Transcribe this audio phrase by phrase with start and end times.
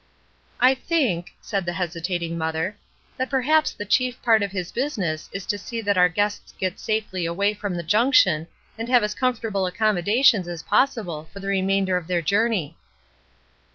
[0.59, 2.75] "I think," said the hesitating mother,
[3.17, 6.79] "that perhaps the chief part of his business is to see that our guests get
[6.79, 8.47] safely away from the junc tion
[8.79, 12.75] and have as comfortable accommodations as possible for the remainder of their journey."